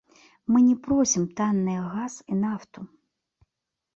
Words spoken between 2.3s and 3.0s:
і нафту.